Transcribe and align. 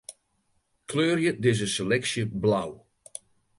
Kleurje 0.87 1.31
dizze 1.43 1.67
seleksje 1.75 2.23
blau. 2.41 2.71